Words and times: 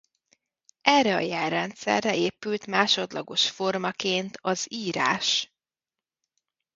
Erre 0.81 1.15
a 1.15 1.19
jelrendszerre 1.19 2.15
épült 2.15 2.65
másodlagos 2.65 3.49
formaként 3.51 4.37
az 4.41 4.65
írás. 4.69 5.53